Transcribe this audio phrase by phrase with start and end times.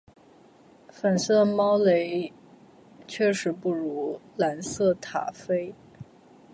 [0.89, 2.33] 粉色猫雷
[3.07, 5.75] 确实不如蓝色塔菲